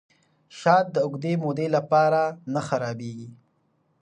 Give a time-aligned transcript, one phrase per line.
[0.59, 2.21] شات د اوږدې مودې لپاره
[2.53, 3.27] نه خرابیږي.